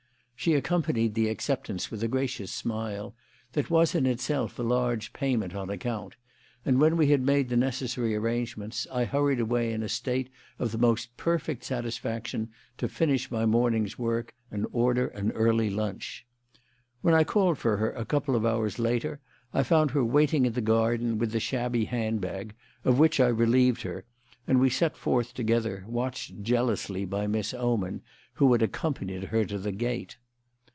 [0.43, 3.13] She accompanied the acceptance with a gracious smile
[3.51, 6.15] that was in itself a large payment on account,
[6.65, 10.71] and when we had made the necessary arrangements, I hurried away in a state of
[10.71, 16.25] the most perfect satisfaction to finish my morning's work and order an early lunch.
[17.01, 19.19] When I called for her a couple of hours later
[19.53, 23.83] I found her waiting in the garden with the shabby handbag, of which I relieved
[23.83, 24.05] her,
[24.47, 28.01] and we set forth together, watched jealously by Miss Oman,
[28.33, 30.17] who had accompanied her to the gate.